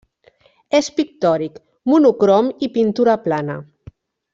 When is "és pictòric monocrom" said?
0.79-2.51